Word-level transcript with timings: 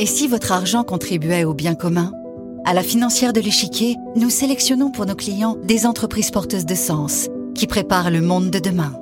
Et 0.00 0.06
si 0.06 0.28
votre 0.28 0.50
argent 0.52 0.82
contribuait 0.82 1.44
au 1.44 1.52
bien 1.52 1.74
commun? 1.74 2.14
À 2.64 2.72
la 2.72 2.82
financière 2.82 3.34
de 3.34 3.40
l'échiquier, 3.40 3.96
nous 4.16 4.30
sélectionnons 4.30 4.90
pour 4.90 5.04
nos 5.04 5.14
clients 5.14 5.58
des 5.62 5.84
entreprises 5.84 6.30
porteuses 6.30 6.64
de 6.64 6.74
sens 6.74 7.28
qui 7.54 7.66
préparent 7.66 8.10
le 8.10 8.22
monde 8.22 8.48
de 8.48 8.58
demain. 8.58 8.94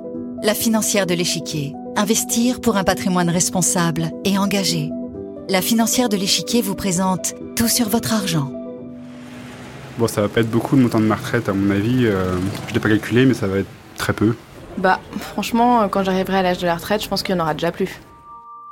La 0.43 0.53
financière 0.53 1.05
de 1.05 1.13
l'échiquier, 1.13 1.73
investir 1.95 2.59
pour 2.59 2.75
un 2.75 2.83
patrimoine 2.83 3.29
responsable 3.29 4.11
et 4.25 4.37
engagé. 4.37 4.89
La 5.47 5.61
financière 5.61 6.09
de 6.09 6.17
l'échiquier 6.17 6.61
vous 6.61 6.75
présente 6.75 7.33
tout 7.55 7.69
sur 7.69 7.87
votre 7.87 8.13
argent. 8.13 8.51
Bon, 9.97 10.09
ça 10.09 10.19
va 10.19 10.27
pas 10.27 10.41
être 10.41 10.51
beaucoup 10.51 10.75
le 10.75 10.81
montant 10.81 10.99
de 10.99 11.05
ma 11.05 11.15
retraite, 11.15 11.47
à 11.47 11.53
mon 11.53 11.71
avis. 11.71 12.07
Euh, 12.07 12.35
je 12.67 12.73
l'ai 12.73 12.81
pas 12.81 12.89
calculé, 12.89 13.25
mais 13.25 13.33
ça 13.33 13.47
va 13.47 13.59
être 13.59 13.69
très 13.95 14.11
peu. 14.11 14.35
Bah, 14.77 14.99
franchement, 15.17 15.87
quand 15.87 16.03
j'arriverai 16.03 16.39
à 16.39 16.41
l'âge 16.41 16.57
de 16.57 16.65
la 16.65 16.75
retraite, 16.75 17.01
je 17.01 17.07
pense 17.07 17.23
qu'il 17.23 17.35
y 17.35 17.37
en 17.37 17.41
aura 17.41 17.53
déjà 17.53 17.71
plus. 17.71 18.01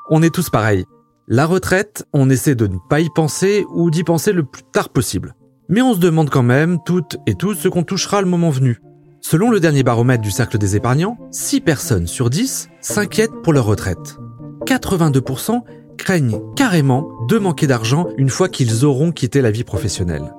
On 0.09 0.21
est 0.21 0.35
tous 0.35 0.49
pareils. 0.49 0.85
La 1.29 1.45
retraite, 1.45 2.05
on 2.13 2.29
essaie 2.29 2.55
de 2.55 2.67
ne 2.67 2.77
pas 2.89 3.01
y 3.01 3.09
penser 3.09 3.65
ou 3.73 3.91
d'y 3.91 4.05
penser 4.05 4.31
le 4.31 4.45
plus 4.45 4.63
tard 4.63 4.87
possible. 4.87 5.35
Mais 5.68 5.81
on 5.81 5.93
se 5.93 5.99
demande 5.99 6.29
quand 6.29 6.41
même, 6.41 6.77
toutes 6.85 7.18
et 7.27 7.35
tous, 7.35 7.55
ce 7.55 7.68
qu'on 7.68 7.83
touchera 7.83 8.21
le 8.21 8.29
moment 8.29 8.49
venu. 8.49 8.79
Selon 9.19 9.51
le 9.51 9.59
dernier 9.59 9.83
baromètre 9.83 10.23
du 10.23 10.32
Cercle 10.32 10.57
des 10.57 10.77
épargnants, 10.77 11.18
6 11.32 11.59
personnes 11.59 12.07
sur 12.07 12.29
10 12.29 12.69
s'inquiètent 12.79 13.41
pour 13.43 13.51
leur 13.51 13.65
retraite. 13.65 14.18
82% 14.65 15.63
craignent 15.97 16.39
carrément 16.55 17.09
de 17.27 17.37
manquer 17.37 17.68
d'argent 17.68 18.07
une 18.15 18.29
fois 18.29 18.47
qu'ils 18.47 18.85
auront 18.85 19.11
quitté 19.11 19.41
la 19.41 19.51
vie 19.51 19.65
professionnelle. 19.65 20.33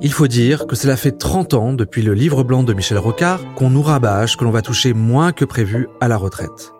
Il 0.00 0.12
faut 0.12 0.26
dire 0.26 0.66
que 0.66 0.74
cela 0.74 0.96
fait 0.96 1.18
30 1.18 1.52
ans 1.52 1.72
depuis 1.74 2.00
le 2.00 2.14
livre 2.14 2.44
blanc 2.44 2.62
de 2.62 2.72
Michel 2.72 2.96
Rocard 2.96 3.40
qu'on 3.56 3.68
nous 3.68 3.82
rabâche 3.82 4.38
que 4.38 4.44
l'on 4.44 4.50
va 4.50 4.62
toucher 4.62 4.94
moins 4.94 5.32
que 5.32 5.44
prévu 5.44 5.88
à 6.00 6.08
la 6.08 6.16
retraite. 6.16 6.72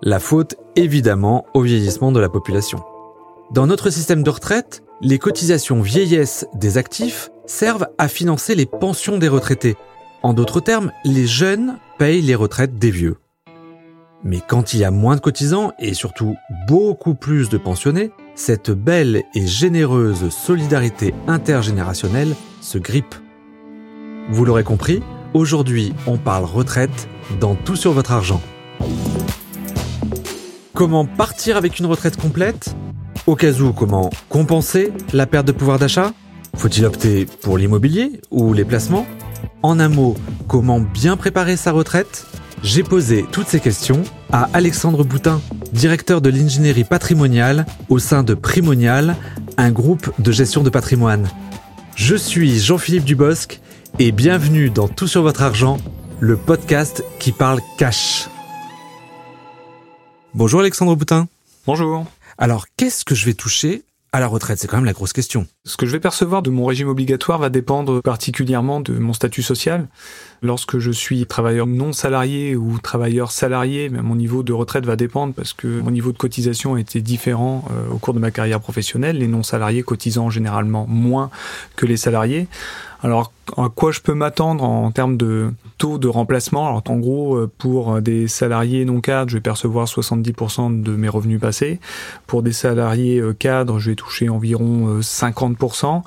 La 0.00 0.20
faute 0.20 0.54
évidemment 0.76 1.44
au 1.54 1.62
vieillissement 1.62 2.12
de 2.12 2.20
la 2.20 2.28
population. 2.28 2.84
Dans 3.50 3.66
notre 3.66 3.90
système 3.90 4.22
de 4.22 4.30
retraite, 4.30 4.84
les 5.00 5.18
cotisations 5.18 5.80
vieillesse 5.80 6.46
des 6.54 6.78
actifs 6.78 7.30
servent 7.46 7.88
à 7.98 8.06
financer 8.06 8.54
les 8.54 8.64
pensions 8.64 9.18
des 9.18 9.26
retraités. 9.26 9.76
En 10.22 10.34
d'autres 10.34 10.60
termes, 10.60 10.92
les 11.04 11.26
jeunes 11.26 11.78
payent 11.98 12.22
les 12.22 12.36
retraites 12.36 12.78
des 12.78 12.92
vieux. 12.92 13.16
Mais 14.22 14.40
quand 14.46 14.72
il 14.72 14.78
y 14.78 14.84
a 14.84 14.92
moins 14.92 15.16
de 15.16 15.20
cotisants 15.20 15.72
et 15.80 15.94
surtout 15.94 16.36
beaucoup 16.68 17.16
plus 17.16 17.48
de 17.48 17.58
pensionnés, 17.58 18.12
cette 18.36 18.70
belle 18.70 19.24
et 19.34 19.48
généreuse 19.48 20.28
solidarité 20.28 21.12
intergénérationnelle 21.26 22.36
se 22.60 22.78
grippe. 22.78 23.16
Vous 24.30 24.44
l'aurez 24.44 24.62
compris, 24.62 25.02
aujourd'hui 25.34 25.92
on 26.06 26.18
parle 26.18 26.44
retraite 26.44 27.08
dans 27.40 27.56
Tout 27.56 27.76
sur 27.76 27.90
votre 27.90 28.12
argent. 28.12 28.40
Comment 30.72 31.04
partir 31.04 31.56
avec 31.56 31.80
une 31.80 31.86
retraite 31.86 32.16
complète? 32.16 32.76
Au 33.26 33.36
cas 33.36 33.52
où, 33.52 33.72
comment 33.72 34.10
compenser 34.28 34.92
la 35.12 35.26
perte 35.26 35.46
de 35.46 35.52
pouvoir 35.52 35.78
d'achat? 35.78 36.12
Faut-il 36.56 36.84
opter 36.84 37.26
pour 37.42 37.58
l'immobilier 37.58 38.20
ou 38.30 38.52
les 38.52 38.64
placements? 38.64 39.06
En 39.62 39.78
un 39.78 39.88
mot, 39.88 40.16
comment 40.48 40.80
bien 40.80 41.16
préparer 41.16 41.56
sa 41.56 41.72
retraite? 41.72 42.26
J'ai 42.62 42.82
posé 42.82 43.24
toutes 43.30 43.46
ces 43.46 43.60
questions 43.60 44.02
à 44.32 44.48
Alexandre 44.52 45.04
Boutin, 45.04 45.40
directeur 45.72 46.20
de 46.20 46.30
l'ingénierie 46.30 46.84
patrimoniale 46.84 47.66
au 47.88 47.98
sein 47.98 48.22
de 48.22 48.34
Primonial, 48.34 49.16
un 49.56 49.70
groupe 49.70 50.10
de 50.18 50.32
gestion 50.32 50.62
de 50.62 50.70
patrimoine. 50.70 51.28
Je 51.96 52.16
suis 52.16 52.58
Jean-Philippe 52.58 53.04
Dubosc 53.04 53.60
et 53.98 54.12
bienvenue 54.12 54.70
dans 54.70 54.88
Tout 54.88 55.06
sur 55.06 55.22
votre 55.22 55.42
argent, 55.42 55.78
le 56.20 56.36
podcast 56.36 57.04
qui 57.18 57.32
parle 57.32 57.60
cash. 57.78 58.28
Bonjour 60.34 60.60
Alexandre 60.60 60.96
Boutin. 60.96 61.28
Bonjour. 61.66 62.06
Alors, 62.42 62.64
qu'est-ce 62.78 63.04
que 63.04 63.14
je 63.14 63.26
vais 63.26 63.34
toucher 63.34 63.82
à 64.12 64.18
la 64.18 64.26
retraite? 64.26 64.58
C'est 64.58 64.66
quand 64.66 64.78
même 64.78 64.86
la 64.86 64.94
grosse 64.94 65.12
question. 65.12 65.46
Ce 65.66 65.76
que 65.76 65.84
je 65.84 65.92
vais 65.92 66.00
percevoir 66.00 66.40
de 66.40 66.48
mon 66.48 66.64
régime 66.64 66.88
obligatoire 66.88 67.38
va 67.38 67.50
dépendre 67.50 68.00
particulièrement 68.00 68.80
de 68.80 68.94
mon 68.94 69.12
statut 69.12 69.42
social. 69.42 69.88
Lorsque 70.40 70.78
je 70.78 70.90
suis 70.90 71.26
travailleur 71.26 71.66
non 71.66 71.92
salarié 71.92 72.56
ou 72.56 72.78
travailleur 72.78 73.30
salarié, 73.30 73.90
mon 73.90 74.14
niveau 74.16 74.42
de 74.42 74.54
retraite 74.54 74.86
va 74.86 74.96
dépendre 74.96 75.34
parce 75.34 75.52
que 75.52 75.66
mon 75.82 75.90
niveau 75.90 76.12
de 76.12 76.16
cotisation 76.16 76.76
a 76.76 76.80
été 76.80 77.02
différent 77.02 77.62
euh, 77.72 77.90
au 77.92 77.98
cours 77.98 78.14
de 78.14 78.18
ma 78.18 78.30
carrière 78.30 78.60
professionnelle, 78.60 79.18
les 79.18 79.28
non 79.28 79.42
salariés 79.42 79.82
cotisant 79.82 80.30
généralement 80.30 80.86
moins 80.88 81.28
que 81.76 81.84
les 81.84 81.98
salariés. 81.98 82.48
Alors, 83.02 83.32
à 83.56 83.68
quoi 83.74 83.92
je 83.92 84.00
peux 84.00 84.12
m'attendre 84.12 84.62
en 84.62 84.90
termes 84.90 85.16
de 85.16 85.52
taux 85.78 85.98
de 85.98 86.06
remplacement? 86.06 86.68
Alors, 86.68 86.82
en 86.88 86.98
gros, 86.98 87.36
euh, 87.36 87.50
pour 87.58 88.02
des 88.02 88.28
salariés 88.28 88.84
non 88.84 89.00
cadres, 89.00 89.30
je 89.30 89.36
vais 89.36 89.40
percevoir 89.40 89.86
70% 89.86 90.82
de 90.82 90.96
mes 90.96 91.08
revenus 91.08 91.40
passés. 91.40 91.80
Pour 92.26 92.42
des 92.42 92.52
salariés 92.52 93.18
euh, 93.18 93.32
cadres, 93.32 93.78
je 93.78 93.90
vais 93.90 93.96
toucher 93.96 94.28
environ 94.28 95.00
50%. 95.00 95.86
Euh, 95.86 96.00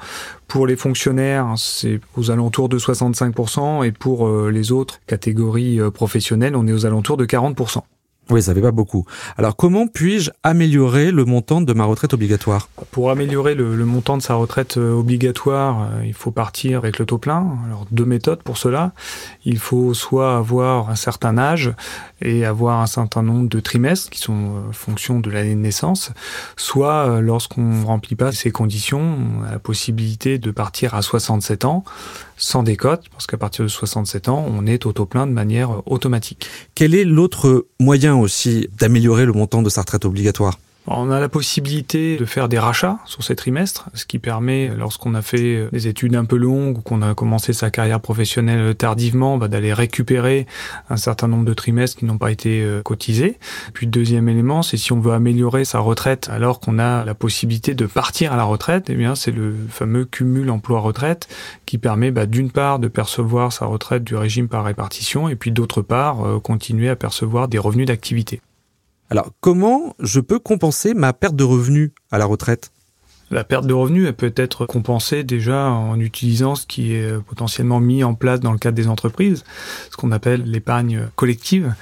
pour 0.47 0.67
les 0.67 0.75
fonctionnaires, 0.75 1.55
c'est 1.57 1.99
aux 2.15 2.29
alentours 2.29 2.69
de 2.69 2.77
65%. 2.77 3.83
Et 3.85 3.91
pour 3.91 4.29
les 4.29 4.71
autres 4.71 4.99
catégories 5.07 5.79
professionnelles, 5.91 6.55
on 6.55 6.67
est 6.67 6.73
aux 6.73 6.85
alentours 6.85 7.17
de 7.17 7.25
40%. 7.25 7.81
Oui, 8.29 8.41
ça 8.41 8.53
fait 8.53 8.61
pas 8.61 8.71
beaucoup. 8.71 9.05
Alors 9.37 9.57
comment 9.57 9.85
puis-je 9.85 10.31
améliorer 10.43 11.11
le 11.11 11.25
montant 11.25 11.59
de 11.59 11.73
ma 11.73 11.83
retraite 11.83 12.13
obligatoire? 12.13 12.69
Pour 12.91 13.11
améliorer 13.11 13.53
le, 13.53 13.85
montant 13.85 14.15
de 14.15 14.21
sa 14.21 14.35
retraite 14.35 14.77
euh, 14.77 14.93
obligatoire, 14.93 15.89
euh, 15.91 16.05
il 16.05 16.13
faut 16.13 16.31
partir 16.31 16.77
avec 16.77 16.99
le 16.99 17.05
taux 17.05 17.17
plein. 17.17 17.57
Alors 17.65 17.85
deux 17.91 18.05
méthodes 18.05 18.41
pour 18.41 18.57
cela. 18.57 18.93
Il 19.43 19.59
faut 19.59 19.93
soit 19.93 20.37
avoir 20.37 20.89
un 20.89 20.95
certain 20.95 21.37
âge 21.37 21.73
et 22.21 22.45
avoir 22.45 22.79
un 22.79 22.87
certain 22.87 23.23
nombre 23.23 23.49
de 23.49 23.59
trimestres 23.59 24.09
qui 24.09 24.19
sont 24.19 24.55
euh, 24.55 24.71
fonction 24.71 25.19
de 25.19 25.29
l'année 25.29 25.55
de 25.55 25.59
naissance, 25.59 26.11
soit 26.55 27.19
lorsqu'on 27.19 27.83
remplit 27.83 28.15
pas 28.15 28.31
ces 28.31 28.51
conditions, 28.51 29.01
on 29.01 29.43
a 29.43 29.51
la 29.51 29.59
possibilité 29.59 30.37
de 30.37 30.51
partir 30.51 30.95
à 30.95 31.01
67 31.01 31.65
ans 31.65 31.83
sans 32.37 32.63
décote, 32.63 33.09
parce 33.09 33.27
qu'à 33.27 33.37
partir 33.37 33.63
de 33.63 33.69
67 33.69 34.27
ans, 34.27 34.45
on 34.47 34.65
est 34.65 34.85
au 34.85 34.91
taux 34.91 35.05
plein 35.05 35.27
de 35.27 35.31
manière 35.31 35.87
automatique. 35.89 36.47
Quel 36.75 36.95
est 36.95 37.05
l'autre 37.05 37.67
moyen 37.79 38.12
aussi 38.19 38.69
d'améliorer 38.77 39.25
le 39.25 39.33
montant 39.33 39.61
de 39.61 39.69
sa 39.69 39.81
retraite 39.81 40.05
obligatoire 40.05 40.59
on 40.87 41.11
a 41.11 41.19
la 41.19 41.29
possibilité 41.29 42.17
de 42.17 42.25
faire 42.25 42.49
des 42.49 42.59
rachats 42.59 42.99
sur 43.05 43.23
ces 43.23 43.35
trimestres, 43.35 43.89
ce 43.93 44.05
qui 44.05 44.19
permet, 44.19 44.69
lorsqu'on 44.75 45.15
a 45.15 45.21
fait 45.21 45.69
des 45.71 45.87
études 45.87 46.15
un 46.15 46.25
peu 46.25 46.35
longues 46.35 46.77
ou 46.77 46.81
qu'on 46.81 47.01
a 47.01 47.13
commencé 47.13 47.53
sa 47.53 47.71
carrière 47.71 47.99
professionnelle 47.99 48.75
tardivement, 48.75 49.37
bah, 49.37 49.47
d'aller 49.47 49.73
récupérer 49.73 50.45
un 50.89 50.97
certain 50.97 51.27
nombre 51.27 51.45
de 51.45 51.53
trimestres 51.53 51.97
qui 51.97 52.05
n'ont 52.05 52.17
pas 52.17 52.31
été 52.31 52.61
euh, 52.61 52.81
cotisés. 52.81 53.37
Puis 53.73 53.87
deuxième 53.87 54.29
élément, 54.29 54.61
c'est 54.61 54.77
si 54.77 54.91
on 54.91 54.99
veut 54.99 55.13
améliorer 55.13 55.65
sa 55.65 55.79
retraite 55.79 56.29
alors 56.29 56.59
qu'on 56.59 56.79
a 56.79 57.05
la 57.05 57.13
possibilité 57.13 57.73
de 57.73 57.85
partir 57.85 58.33
à 58.33 58.37
la 58.37 58.43
retraite, 58.43 58.89
eh 58.89 58.95
bien 58.95 59.15
c'est 59.15 59.31
le 59.31 59.55
fameux 59.69 60.05
cumul 60.05 60.49
emploi-retraite 60.49 61.27
qui 61.65 61.77
permet 61.77 62.11
bah, 62.11 62.25
d'une 62.25 62.51
part 62.51 62.79
de 62.79 62.87
percevoir 62.87 63.53
sa 63.53 63.65
retraite 63.65 64.03
du 64.03 64.15
régime 64.15 64.47
par 64.47 64.65
répartition 64.65 65.29
et 65.29 65.35
puis 65.35 65.51
d'autre 65.51 65.81
part 65.81 66.25
euh, 66.25 66.39
continuer 66.39 66.89
à 66.89 66.95
percevoir 66.95 67.47
des 67.47 67.57
revenus 67.57 67.87
d'activité. 67.87 68.41
Alors, 69.09 69.31
comment 69.41 69.95
je 69.99 70.19
peux 70.19 70.39
compenser 70.39 70.93
ma 70.93 71.13
perte 71.13 71.35
de 71.35 71.43
revenus 71.43 71.91
à 72.11 72.17
la 72.17 72.25
retraite? 72.25 72.71
La 73.33 73.43
perte 73.43 73.65
de 73.65 73.73
revenus 73.73 74.05
elle 74.07 74.15
peut 74.15 74.33
être 74.35 74.67
compensée 74.67 75.23
déjà 75.23 75.65
en 75.65 75.99
utilisant 75.99 76.53
ce 76.53 76.67
qui 76.67 76.93
est 76.93 77.19
potentiellement 77.23 77.79
mis 77.79 78.03
en 78.03 78.13
place 78.13 78.39
dans 78.39 78.51
le 78.51 78.59
cadre 78.59 78.75
des 78.75 78.87
entreprises, 78.87 79.43
ce 79.89 79.97
qu'on 79.97 80.11
appelle 80.11 80.43
l'épargne 80.43 81.07
collective. 81.15 81.73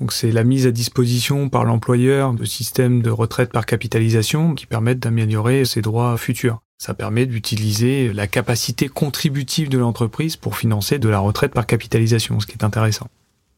Donc 0.00 0.12
c'est 0.12 0.30
la 0.30 0.44
mise 0.44 0.66
à 0.66 0.70
disposition 0.70 1.48
par 1.48 1.64
l'employeur 1.64 2.34
de 2.34 2.44
systèmes 2.44 3.02
de 3.02 3.10
retraite 3.10 3.50
par 3.50 3.66
capitalisation 3.66 4.54
qui 4.54 4.66
permettent 4.66 5.00
d'améliorer 5.00 5.64
ses 5.64 5.82
droits 5.82 6.16
futurs. 6.16 6.62
Ça 6.78 6.94
permet 6.94 7.26
d'utiliser 7.26 8.12
la 8.12 8.28
capacité 8.28 8.88
contributive 8.88 9.68
de 9.68 9.78
l'entreprise 9.78 10.36
pour 10.36 10.56
financer 10.56 11.00
de 11.00 11.08
la 11.08 11.18
retraite 11.18 11.52
par 11.52 11.66
capitalisation, 11.66 12.38
ce 12.38 12.46
qui 12.46 12.52
est 12.52 12.64
intéressant. 12.64 13.08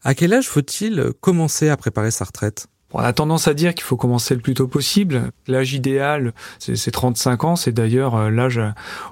À 0.02 0.14
quel 0.14 0.32
âge 0.32 0.48
faut-il 0.48 1.12
commencer 1.20 1.68
à 1.68 1.76
préparer 1.76 2.10
sa 2.10 2.24
retraite? 2.24 2.68
On 2.94 3.00
a 3.00 3.12
tendance 3.12 3.48
à 3.48 3.54
dire 3.54 3.74
qu'il 3.74 3.82
faut 3.82 3.96
commencer 3.96 4.34
le 4.34 4.40
plus 4.40 4.54
tôt 4.54 4.68
possible. 4.68 5.30
L'âge 5.48 5.74
idéal, 5.74 6.32
c'est 6.58 6.90
35 6.90 7.44
ans. 7.44 7.56
C'est 7.56 7.72
d'ailleurs 7.72 8.14
euh, 8.14 8.30
l'âge 8.30 8.60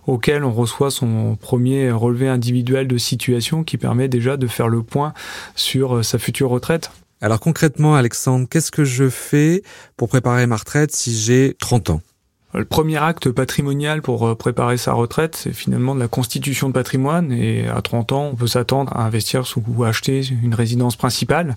auquel 0.06 0.44
on 0.44 0.52
reçoit 0.52 0.90
son 0.90 1.36
premier 1.40 1.90
relevé 1.90 2.28
individuel 2.28 2.86
de 2.86 2.96
situation 2.96 3.64
qui 3.64 3.78
permet 3.78 4.08
déjà 4.08 4.36
de 4.36 4.46
faire 4.46 4.68
le 4.68 4.82
point 4.82 5.12
sur 5.56 5.96
euh, 5.96 6.02
sa 6.04 6.18
future 6.18 6.48
retraite. 6.48 6.92
Alors 7.20 7.40
concrètement, 7.40 7.96
Alexandre, 7.96 8.46
qu'est-ce 8.48 8.70
que 8.70 8.84
je 8.84 9.08
fais 9.08 9.62
pour 9.96 10.08
préparer 10.08 10.46
ma 10.46 10.56
retraite 10.56 10.92
si 10.92 11.16
j'ai 11.16 11.56
30 11.58 11.90
ans? 11.90 12.02
Le 12.54 12.66
premier 12.66 12.98
acte 12.98 13.30
patrimonial 13.30 14.02
pour 14.02 14.28
euh, 14.28 14.34
préparer 14.36 14.76
sa 14.76 14.92
retraite, 14.92 15.34
c'est 15.34 15.52
finalement 15.52 15.94
de 15.94 16.00
la 16.00 16.08
constitution 16.08 16.68
de 16.68 16.74
patrimoine. 16.74 17.32
Et 17.32 17.66
à 17.66 17.80
30 17.80 18.12
ans, 18.12 18.28
on 18.32 18.36
peut 18.36 18.46
s'attendre 18.46 18.92
à 18.94 19.04
investir 19.04 19.44
ou 19.66 19.84
acheter 19.84 20.22
une 20.42 20.54
résidence 20.54 20.94
principale 20.94 21.56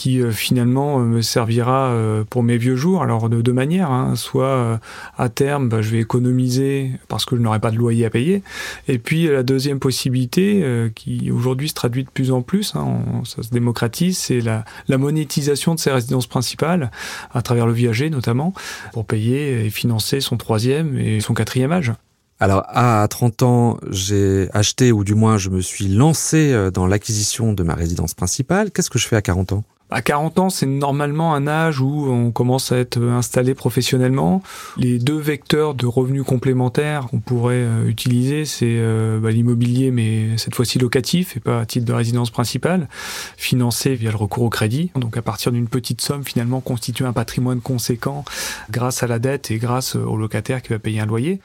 qui 0.00 0.22
euh, 0.22 0.32
finalement 0.32 0.98
euh, 0.98 1.04
me 1.04 1.20
servira 1.20 1.88
euh, 1.88 2.24
pour 2.24 2.42
mes 2.42 2.56
vieux 2.56 2.74
jours. 2.74 3.02
Alors 3.02 3.28
de 3.28 3.42
deux 3.42 3.52
manières, 3.52 3.90
hein. 3.90 4.16
soit 4.16 4.80
à 5.18 5.28
terme, 5.28 5.68
bah, 5.68 5.82
je 5.82 5.90
vais 5.90 5.98
économiser 5.98 6.92
parce 7.08 7.26
que 7.26 7.36
je 7.36 7.42
n'aurai 7.42 7.60
pas 7.60 7.70
de 7.70 7.76
loyer 7.76 8.06
à 8.06 8.10
payer. 8.10 8.42
Et 8.88 8.98
puis 8.98 9.26
la 9.26 9.42
deuxième 9.42 9.78
possibilité, 9.78 10.64
qui 10.94 11.30
aujourd'hui 11.30 11.68
se 11.68 11.74
traduit 11.74 12.04
de 12.04 12.08
plus 12.08 12.32
en 12.32 12.40
plus, 12.40 12.74
hein, 12.74 13.00
ça 13.24 13.42
se 13.42 13.50
démocratise, 13.50 14.16
c'est 14.16 14.40
la, 14.40 14.64
la 14.88 14.96
monétisation 14.96 15.74
de 15.74 15.80
ces 15.80 15.90
résidences 15.90 16.26
principales 16.26 16.90
à 17.32 17.42
travers 17.42 17.66
le 17.66 17.72
viager 17.72 18.08
notamment, 18.08 18.54
pour 18.92 19.04
payer 19.04 19.66
et 19.66 19.70
financer 19.70 20.20
son 20.20 20.38
troisième 20.38 20.98
et 20.98 21.20
son 21.20 21.34
quatrième 21.34 21.72
âge. 21.72 21.92
Alors 22.38 22.64
à 22.68 23.06
30 23.06 23.42
ans, 23.42 23.78
j'ai 23.90 24.48
acheté 24.54 24.92
ou 24.92 25.04
du 25.04 25.14
moins 25.14 25.36
je 25.36 25.50
me 25.50 25.60
suis 25.60 25.88
lancé 25.88 26.70
dans 26.72 26.86
l'acquisition 26.86 27.52
de 27.52 27.62
ma 27.62 27.74
résidence 27.74 28.14
principale. 28.14 28.70
Qu'est-ce 28.70 28.90
que 28.90 28.98
je 28.98 29.06
fais 29.06 29.16
à 29.16 29.22
40 29.22 29.52
ans? 29.52 29.64
À 29.90 30.02
40 30.02 30.38
ans, 30.38 30.50
c'est 30.50 30.66
normalement 30.66 31.34
un 31.34 31.46
âge 31.46 31.80
où 31.80 32.10
on 32.10 32.30
commence 32.30 32.72
à 32.72 32.78
être 32.78 33.02
installé 33.02 33.54
professionnellement. 33.54 34.42
Les 34.76 34.98
deux 34.98 35.18
vecteurs 35.18 35.74
de 35.74 35.86
revenus 35.86 36.22
complémentaires 36.24 37.06
qu'on 37.10 37.18
pourrait 37.18 37.54
euh, 37.56 37.86
utiliser, 37.86 38.44
c'est 38.44 38.66
euh, 38.66 39.18
bah, 39.18 39.30
l'immobilier, 39.30 39.90
mais 39.90 40.38
cette 40.38 40.54
fois-ci 40.54 40.78
locatif 40.78 41.36
et 41.36 41.40
pas 41.40 41.60
à 41.60 41.66
titre 41.66 41.86
de 41.86 41.92
résidence 41.92 42.30
principale, 42.30 42.88
financé 43.36 43.94
via 43.94 44.10
le 44.10 44.16
recours 44.16 44.44
au 44.44 44.50
crédit. 44.50 44.90
Donc 44.94 45.16
à 45.16 45.22
partir 45.22 45.50
d'une 45.50 45.68
petite 45.68 46.00
somme, 46.00 46.24
finalement, 46.24 46.60
constituer 46.60 47.04
un 47.04 47.12
patrimoine 47.12 47.60
conséquent 47.60 48.24
grâce 48.70 49.02
à 49.02 49.06
la 49.06 49.18
dette 49.18 49.50
et 49.50 49.58
grâce 49.58 49.96
au 49.96 50.16
locataire 50.16 50.62
qui 50.62 50.68
va 50.68 50.78
payer 50.78 51.00
un 51.00 51.06
loyer. 51.06 51.40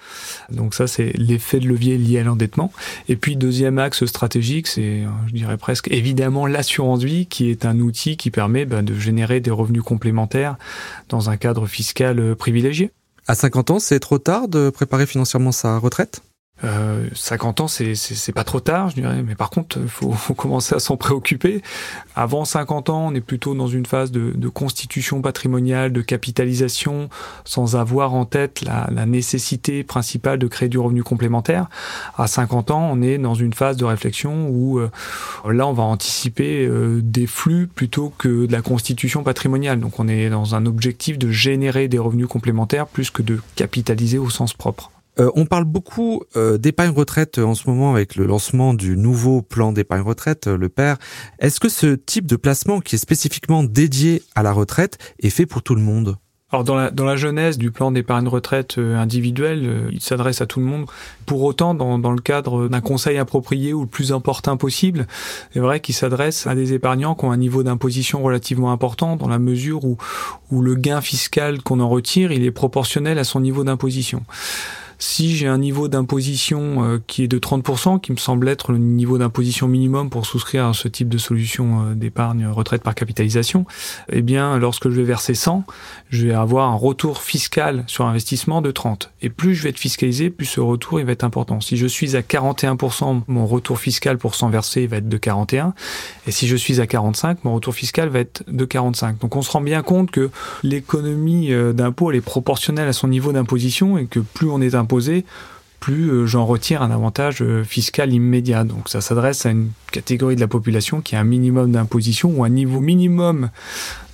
Donc 0.51 0.75
ça, 0.75 0.87
c'est 0.87 1.13
l'effet 1.15 1.59
de 1.59 1.67
levier 1.67 1.97
lié 1.97 2.19
à 2.19 2.23
l'endettement. 2.23 2.71
Et 3.09 3.15
puis 3.15 3.35
deuxième 3.35 3.79
axe 3.79 4.05
stratégique, 4.05 4.67
c'est, 4.67 5.03
je 5.27 5.33
dirais 5.33 5.57
presque 5.57 5.89
évidemment 5.91 6.45
l'assurance 6.45 7.03
vie, 7.03 7.25
qui 7.25 7.49
est 7.49 7.65
un 7.65 7.79
outil 7.79 8.17
qui 8.17 8.29
permet 8.35 8.65
ben, 8.65 8.83
de 8.83 8.93
générer 8.93 9.39
des 9.39 9.49
revenus 9.49 9.81
complémentaires 9.81 10.57
dans 11.07 11.29
un 11.29 11.37
cadre 11.37 11.67
fiscal 11.67 12.19
euh, 12.19 12.35
privilégié. 12.35 12.91
À 13.27 13.33
50 13.33 13.71
ans, 13.71 13.79
c'est 13.79 13.99
trop 14.01 14.19
tard 14.19 14.49
de 14.49 14.69
préparer 14.69 15.05
financièrement 15.05 15.53
sa 15.53 15.77
retraite? 15.77 16.21
Euh, 16.65 17.07
50 17.13 17.61
ans, 17.61 17.67
c'est, 17.67 18.31
pas 18.33 18.43
trop 18.43 18.59
tard, 18.59 18.89
je 18.89 18.95
dirais, 18.95 19.23
mais 19.23 19.35
par 19.35 19.49
contre, 19.49 19.77
il 19.81 19.87
faut, 19.87 20.11
faut, 20.13 20.33
commencer 20.33 20.75
à 20.75 20.79
s'en 20.79 20.97
préoccuper. 20.97 21.61
Avant 22.15 22.45
50 22.45 22.89
ans, 22.89 23.07
on 23.07 23.15
est 23.15 23.21
plutôt 23.21 23.55
dans 23.55 23.67
une 23.67 23.85
phase 23.85 24.11
de, 24.11 24.31
de 24.35 24.47
constitution 24.49 25.21
patrimoniale, 25.21 25.93
de 25.93 26.01
capitalisation, 26.01 27.09
sans 27.43 27.75
avoir 27.75 28.13
en 28.13 28.25
tête 28.25 28.61
la, 28.61 28.89
la, 28.91 29.05
nécessité 29.05 29.83
principale 29.83 30.39
de 30.39 30.47
créer 30.47 30.69
du 30.69 30.79
revenu 30.79 31.03
complémentaire. 31.03 31.67
À 32.17 32.27
50 32.27 32.71
ans, 32.71 32.89
on 32.91 33.01
est 33.01 33.17
dans 33.17 33.35
une 33.35 33.53
phase 33.53 33.77
de 33.77 33.85
réflexion 33.85 34.47
où 34.49 34.79
euh, 34.79 34.89
là, 35.49 35.67
on 35.67 35.73
va 35.73 35.83
anticiper 35.83 36.65
euh, 36.65 37.01
des 37.03 37.27
flux 37.27 37.67
plutôt 37.67 38.13
que 38.17 38.45
de 38.45 38.51
la 38.51 38.61
constitution 38.61 39.23
patrimoniale. 39.23 39.79
Donc, 39.79 39.99
on 39.99 40.07
est 40.07 40.29
dans 40.29 40.55
un 40.55 40.65
objectif 40.65 41.17
de 41.19 41.31
générer 41.31 41.87
des 41.87 41.99
revenus 41.99 42.27
complémentaires 42.27 42.87
plus 42.87 43.09
que 43.11 43.21
de 43.21 43.39
capitaliser 43.55 44.17
au 44.17 44.29
sens 44.29 44.53
propre. 44.53 44.91
Euh, 45.19 45.31
on 45.35 45.45
parle 45.45 45.63
beaucoup 45.63 46.23
euh, 46.35 46.57
d'épargne 46.57 46.91
retraite 46.91 47.37
en 47.37 47.55
ce 47.55 47.69
moment 47.69 47.91
avec 47.91 48.15
le 48.15 48.25
lancement 48.25 48.73
du 48.73 48.97
nouveau 48.97 49.41
plan 49.41 49.71
d'épargne 49.71 50.01
retraite, 50.01 50.47
euh, 50.47 50.57
le 50.57 50.69
PER. 50.69 50.95
Est-ce 51.39 51.59
que 51.59 51.69
ce 51.69 51.95
type 51.95 52.25
de 52.25 52.35
placement 52.35 52.81
qui 52.81 52.95
est 52.95 52.99
spécifiquement 52.99 53.63
dédié 53.63 54.23
à 54.35 54.43
la 54.43 54.51
retraite 54.51 54.97
est 55.19 55.29
fait 55.29 55.45
pour 55.45 55.61
tout 55.61 55.75
le 55.75 55.81
monde? 55.81 56.17
Alors 56.51 56.63
dans 56.63 56.75
la, 56.75 56.91
dans 56.91 57.05
la 57.05 57.15
jeunesse 57.15 57.57
du 57.57 57.71
plan 57.71 57.91
d'épargne 57.91 58.27
retraite 58.27 58.77
individuel, 58.77 59.89
il 59.91 59.99
s'adresse 59.99 60.41
à 60.41 60.45
tout 60.45 60.59
le 60.59 60.65
monde. 60.65 60.85
Pour 61.25 61.41
autant, 61.41 61.73
dans, 61.73 61.97
dans 61.97 62.11
le 62.11 62.21
cadre 62.21 62.69
d'un 62.69 62.81
conseil 62.81 63.17
approprié 63.17 63.73
ou 63.73 63.81
le 63.81 63.87
plus 63.87 64.13
important 64.13 64.55
possible, 64.55 65.07
c'est 65.51 65.59
vrai 65.59 65.79
qu'il 65.79 65.95
s'adresse 65.95 66.45
à 66.45 66.53
des 66.55 66.71
épargnants 66.73 67.15
qui 67.15 67.25
ont 67.25 67.31
un 67.31 67.37
niveau 67.37 67.63
d'imposition 67.63 68.21
relativement 68.21 68.71
important 68.71 69.15
dans 69.15 69.27
la 69.27 69.39
mesure 69.39 69.83
où, 69.83 69.97
où 70.51 70.61
le 70.61 70.75
gain 70.75 71.01
fiscal 71.01 71.61
qu'on 71.61 71.79
en 71.79 71.89
retire, 71.89 72.31
il 72.31 72.45
est 72.45 72.51
proportionnel 72.51 73.17
à 73.17 73.23
son 73.23 73.41
niveau 73.41 73.63
d'imposition. 73.63 74.23
Si 74.99 75.35
j'ai 75.35 75.47
un 75.47 75.57
niveau 75.57 75.87
d'imposition 75.87 76.83
euh, 76.83 76.99
qui 77.05 77.23
est 77.23 77.27
de 77.27 77.39
30%, 77.39 77.99
qui 77.99 78.11
me 78.11 78.17
semble 78.17 78.47
être 78.49 78.71
le 78.71 78.77
niveau 78.77 79.17
d'imposition 79.17 79.67
minimum 79.67 80.09
pour 80.09 80.25
souscrire 80.25 80.65
à 80.65 80.73
ce 80.73 80.87
type 80.87 81.09
de 81.09 81.17
solution 81.17 81.81
euh, 81.81 81.93
d'épargne 81.93 82.47
retraite 82.47 82.83
par 82.83 82.95
capitalisation, 82.95 83.65
eh 84.11 84.21
bien, 84.21 84.57
lorsque 84.57 84.89
je 84.89 84.95
vais 84.95 85.03
verser 85.03 85.33
100, 85.33 85.63
je 86.09 86.27
vais 86.27 86.33
avoir 86.33 86.69
un 86.69 86.75
retour 86.75 87.21
fiscal 87.21 87.83
sur 87.87 88.05
investissement 88.05 88.61
de 88.61 88.71
30. 88.71 89.11
Et 89.21 89.29
plus 89.29 89.55
je 89.55 89.63
vais 89.63 89.69
être 89.69 89.79
fiscalisé, 89.79 90.29
plus 90.29 90.45
ce 90.45 90.59
retour 90.59 90.99
il 90.99 91.05
va 91.05 91.11
être 91.11 91.23
important. 91.23 91.61
Si 91.61 91.77
je 91.77 91.87
suis 91.87 92.15
à 92.15 92.21
41%, 92.21 93.21
mon 93.27 93.45
retour 93.45 93.79
fiscal 93.79 94.17
pour 94.17 94.35
100 94.35 94.49
versé 94.49 94.87
va 94.87 94.97
être 94.97 95.09
de 95.09 95.17
41. 95.17 95.73
Et 96.27 96.31
si 96.31 96.47
je 96.47 96.55
suis 96.55 96.81
à 96.81 96.87
45, 96.87 97.43
mon 97.43 97.55
retour 97.55 97.73
fiscal 97.73 98.09
va 98.09 98.19
être 98.19 98.43
de 98.47 98.65
45. 98.65 99.19
Donc 99.19 99.35
on 99.35 99.41
se 99.41 99.51
rend 99.51 99.61
bien 99.61 99.83
compte 99.83 100.11
que 100.11 100.29
l'économie 100.63 101.51
euh, 101.51 101.73
d'impôt 101.73 102.11
elle 102.11 102.17
est 102.17 102.21
proportionnelle 102.21 102.87
à 102.87 102.93
son 102.93 103.07
niveau 103.07 103.31
d'imposition 103.31 103.97
et 103.97 104.05
que 104.05 104.19
plus 104.19 104.49
on 104.49 104.61
est 104.61 104.75
plus 105.85 106.09
euh, 106.09 106.25
j'en 106.25 106.47
retire 106.47 106.81
un 106.81 106.89
avantage 106.89 107.43
euh, 107.43 107.63
fiscal 107.63 108.11
immédiat. 108.11 108.63
Donc 108.63 108.89
ça 108.89 109.01
s'adresse 109.01 109.45
à 109.45 109.51
une 109.51 109.69
catégorie 109.91 110.35
de 110.35 110.41
la 110.41 110.47
population 110.47 110.99
qui 110.99 111.15
a 111.15 111.19
un 111.19 111.23
minimum 111.23 111.71
d'imposition 111.71 112.33
ou 112.35 112.43
un 112.43 112.49
niveau 112.49 112.79
minimum 112.79 113.51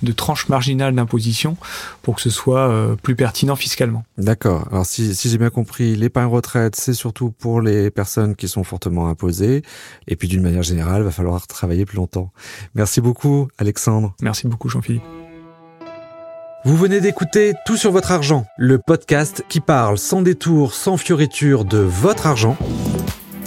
de 0.02 0.12
tranche 0.12 0.50
marginale 0.50 0.94
d'imposition 0.94 1.56
pour 2.02 2.16
que 2.16 2.20
ce 2.20 2.28
soit 2.28 2.68
euh, 2.68 2.94
plus 2.96 3.16
pertinent 3.16 3.56
fiscalement. 3.56 4.04
D'accord. 4.18 4.68
Alors 4.70 4.84
si, 4.84 5.14
si 5.14 5.30
j'ai 5.30 5.38
bien 5.38 5.48
compris, 5.48 5.96
l'épargne 5.96 6.30
retraite, 6.30 6.76
c'est 6.76 6.92
surtout 6.92 7.30
pour 7.30 7.62
les 7.62 7.90
personnes 7.90 8.36
qui 8.36 8.48
sont 8.48 8.64
fortement 8.64 9.08
imposées. 9.08 9.62
Et 10.08 10.16
puis 10.16 10.28
d'une 10.28 10.42
manière 10.42 10.62
générale, 10.62 11.00
il 11.00 11.04
va 11.04 11.10
falloir 11.10 11.46
travailler 11.46 11.86
plus 11.86 11.96
longtemps. 11.96 12.32
Merci 12.74 13.00
beaucoup, 13.00 13.48
Alexandre. 13.56 14.14
Merci 14.20 14.46
beaucoup, 14.46 14.68
Jean-Philippe. 14.68 15.21
Vous 16.64 16.76
venez 16.76 17.00
d'écouter 17.00 17.54
Tout 17.66 17.76
sur 17.76 17.90
votre 17.90 18.12
argent, 18.12 18.46
le 18.56 18.78
podcast 18.78 19.44
qui 19.48 19.58
parle 19.58 19.98
sans 19.98 20.22
détour, 20.22 20.74
sans 20.74 20.96
fioriture 20.96 21.64
de 21.64 21.78
votre 21.78 22.28
argent. 22.28 22.56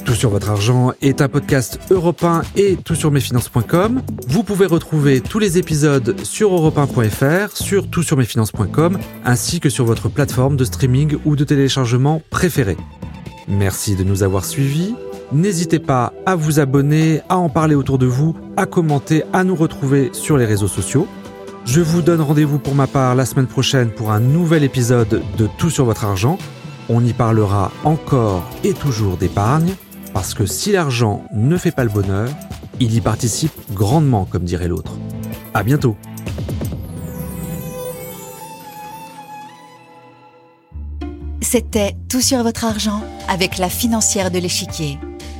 Tout 0.03 0.15
sur 0.15 0.29
votre 0.29 0.50
argent 0.50 0.91
est 1.01 1.21
un 1.21 1.29
podcast 1.29 1.79
européen 1.91 2.41
et 2.57 2.75
tout 2.75 2.94
sur 2.94 3.12
mesfinances.com. 3.12 4.01
Vous 4.27 4.44
pouvez 4.44 4.65
retrouver 4.65 5.21
tous 5.21 5.39
les 5.39 5.57
épisodes 5.57 6.19
sur 6.25 6.51
europe1.fr, 6.51 7.56
sur 7.56 7.89
toutsurmesfinances.com, 7.89 9.00
ainsi 9.23 9.61
que 9.61 9.69
sur 9.69 9.85
votre 9.85 10.09
plateforme 10.09 10.57
de 10.57 10.65
streaming 10.65 11.18
ou 11.23 11.38
de 11.38 11.45
téléchargement 11.45 12.21
préférée. 12.29 12.77
Merci 13.47 13.95
de 13.95 14.03
nous 14.03 14.23
avoir 14.23 14.44
suivis. 14.44 14.94
N'hésitez 15.31 15.79
pas 15.79 16.11
à 16.25 16.35
vous 16.35 16.59
abonner, 16.59 17.21
à 17.29 17.38
en 17.38 17.47
parler 17.47 17.75
autour 17.75 17.97
de 17.97 18.07
vous, 18.07 18.35
à 18.57 18.65
commenter, 18.65 19.23
à 19.31 19.45
nous 19.45 19.56
retrouver 19.56 20.09
sur 20.11 20.35
les 20.35 20.45
réseaux 20.45 20.68
sociaux. 20.68 21.07
Je 21.65 21.81
vous 21.81 22.03
donne 22.03 22.21
rendez-vous 22.21 22.59
pour 22.59 22.75
ma 22.75 22.85
part 22.85 23.15
la 23.15 23.25
semaine 23.25 23.47
prochaine 23.47 23.89
pour 23.89 24.12
un 24.12 24.19
nouvel 24.19 24.63
épisode 24.63 25.23
de 25.35 25.50
Tout 25.57 25.71
sur 25.71 25.83
votre 25.85 26.06
argent. 26.06 26.38
On 26.89 27.03
y 27.03 27.12
parlera 27.12 27.71
encore 27.83 28.47
et 28.63 28.73
toujours 28.73 29.17
d'épargne, 29.17 29.73
parce 30.13 30.35
que 30.35 30.45
si 30.45 30.71
l'argent 30.71 31.25
ne 31.33 31.57
fait 31.57 31.71
pas 31.71 31.83
le 31.83 31.89
bonheur, 31.89 32.29
il 32.79 32.94
y 32.94 33.01
participe 33.01 33.51
grandement, 33.73 34.25
comme 34.25 34.44
dirait 34.44 34.67
l'autre. 34.67 34.94
À 35.56 35.63
bientôt! 35.63 35.97
C'était 41.41 41.95
Tout 42.09 42.21
sur 42.21 42.44
votre 42.44 42.63
argent 42.63 43.03
avec 43.27 43.57
la 43.57 43.69
financière 43.69 44.30
de 44.30 44.37
l'échiquier. 44.37 44.99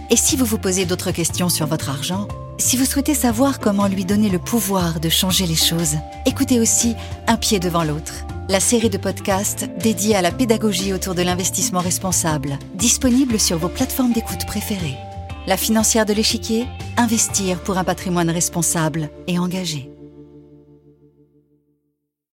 Et 0.09 0.15
si 0.15 0.38
vous 0.38 0.45
vous 0.45 0.57
posez 0.57 0.85
d'autres 0.85 1.11
questions 1.11 1.50
sur 1.50 1.67
votre 1.67 1.89
argent, 1.89 2.27
si 2.57 2.77
vous 2.77 2.85
souhaitez 2.85 3.13
savoir 3.13 3.59
comment 3.59 3.88
lui 3.88 4.05
donner 4.05 4.29
le 4.29 4.39
pouvoir 4.39 5.00
de 5.00 5.09
changer 5.09 5.45
les 5.45 5.55
choses, 5.55 5.95
écoutez 6.25 6.59
aussi 6.59 6.95
Un 7.27 7.38
pied 7.38 7.59
devant 7.59 7.83
l'autre, 7.83 8.25
la 8.50 8.59
série 8.59 8.89
de 8.89 8.97
podcasts 8.97 9.69
dédiée 9.79 10.15
à 10.15 10.21
la 10.21 10.31
pédagogie 10.31 10.93
autour 10.93 11.15
de 11.15 11.21
l'investissement 11.21 11.79
responsable, 11.79 12.57
disponible 12.75 13.39
sur 13.39 13.57
vos 13.57 13.69
plateformes 13.69 14.13
d'écoute 14.13 14.45
préférées. 14.45 14.97
La 15.47 15.57
financière 15.57 16.05
de 16.05 16.13
l'échiquier, 16.13 16.65
investir 16.97 17.62
pour 17.62 17.77
un 17.77 17.83
patrimoine 17.83 18.29
responsable 18.29 19.09
et 19.27 19.38
engagé. 19.38 19.94